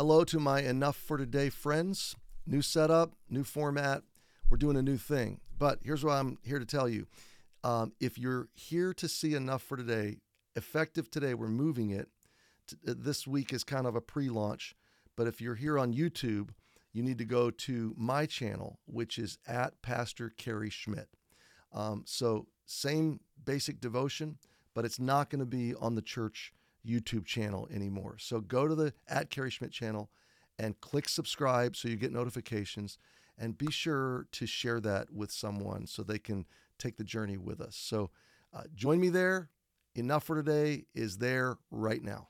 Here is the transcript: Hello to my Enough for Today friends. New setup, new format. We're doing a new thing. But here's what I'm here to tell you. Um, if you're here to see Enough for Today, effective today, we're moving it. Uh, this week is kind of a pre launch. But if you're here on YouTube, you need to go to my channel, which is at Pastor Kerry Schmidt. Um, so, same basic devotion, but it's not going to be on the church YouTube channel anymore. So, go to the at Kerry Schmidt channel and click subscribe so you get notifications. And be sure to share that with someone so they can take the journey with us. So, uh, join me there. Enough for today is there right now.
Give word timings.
Hello 0.00 0.24
to 0.24 0.40
my 0.40 0.62
Enough 0.62 0.96
for 0.96 1.18
Today 1.18 1.50
friends. 1.50 2.16
New 2.46 2.62
setup, 2.62 3.12
new 3.28 3.44
format. 3.44 4.02
We're 4.48 4.56
doing 4.56 4.78
a 4.78 4.82
new 4.82 4.96
thing. 4.96 5.40
But 5.58 5.80
here's 5.82 6.02
what 6.02 6.14
I'm 6.14 6.38
here 6.42 6.58
to 6.58 6.64
tell 6.64 6.88
you. 6.88 7.06
Um, 7.64 7.92
if 8.00 8.16
you're 8.16 8.48
here 8.54 8.94
to 8.94 9.06
see 9.06 9.34
Enough 9.34 9.62
for 9.62 9.76
Today, 9.76 10.16
effective 10.56 11.10
today, 11.10 11.34
we're 11.34 11.48
moving 11.48 11.90
it. 11.90 12.08
Uh, 12.88 12.94
this 12.96 13.26
week 13.26 13.52
is 13.52 13.62
kind 13.62 13.86
of 13.86 13.94
a 13.94 14.00
pre 14.00 14.30
launch. 14.30 14.74
But 15.18 15.26
if 15.26 15.38
you're 15.38 15.56
here 15.56 15.78
on 15.78 15.92
YouTube, 15.92 16.48
you 16.94 17.02
need 17.02 17.18
to 17.18 17.26
go 17.26 17.50
to 17.50 17.94
my 17.94 18.24
channel, 18.24 18.78
which 18.86 19.18
is 19.18 19.36
at 19.46 19.82
Pastor 19.82 20.32
Kerry 20.38 20.70
Schmidt. 20.70 21.10
Um, 21.74 22.04
so, 22.06 22.46
same 22.64 23.20
basic 23.44 23.82
devotion, 23.82 24.38
but 24.74 24.86
it's 24.86 24.98
not 24.98 25.28
going 25.28 25.40
to 25.40 25.44
be 25.44 25.74
on 25.74 25.94
the 25.94 26.00
church 26.00 26.54
YouTube 26.86 27.24
channel 27.24 27.68
anymore. 27.72 28.16
So, 28.18 28.40
go 28.40 28.66
to 28.66 28.74
the 28.74 28.92
at 29.08 29.30
Kerry 29.30 29.50
Schmidt 29.50 29.72
channel 29.72 30.10
and 30.58 30.80
click 30.80 31.08
subscribe 31.08 31.76
so 31.76 31.88
you 31.88 31.96
get 31.96 32.12
notifications. 32.12 32.98
And 33.38 33.56
be 33.56 33.70
sure 33.70 34.26
to 34.32 34.46
share 34.46 34.80
that 34.80 35.10
with 35.12 35.32
someone 35.32 35.86
so 35.86 36.02
they 36.02 36.18
can 36.18 36.44
take 36.78 36.98
the 36.98 37.04
journey 37.04 37.38
with 37.38 37.60
us. 37.60 37.74
So, 37.74 38.10
uh, 38.52 38.64
join 38.74 39.00
me 39.00 39.08
there. 39.08 39.48
Enough 39.94 40.24
for 40.24 40.36
today 40.36 40.84
is 40.94 41.18
there 41.18 41.56
right 41.70 42.02
now. 42.02 42.28